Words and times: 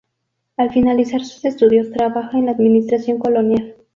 Al 0.57 0.71
finalizar 0.73 1.23
sus 1.23 1.45
estudios 1.45 1.91
trabaja 1.91 2.35
en 2.39 2.47
la 2.47 2.53
administración 2.53 3.19
colonial. 3.19 3.75